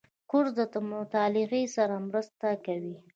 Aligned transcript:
کورس 0.29 0.53
د 0.73 0.75
مطالعې 0.91 1.63
سره 1.75 1.95
مرسته 2.07 2.47
کوي. 2.65 2.95